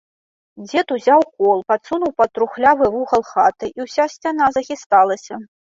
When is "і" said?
3.79-3.91